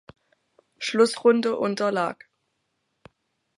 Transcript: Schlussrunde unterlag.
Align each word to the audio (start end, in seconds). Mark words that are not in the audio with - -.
Schlussrunde 0.79 1.55
unterlag. 1.57 2.27